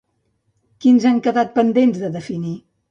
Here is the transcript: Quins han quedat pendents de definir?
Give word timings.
Quins 0.85 1.07
han 1.11 1.21
quedat 1.29 1.55
pendents 1.59 2.05
de 2.07 2.13
definir? 2.19 2.61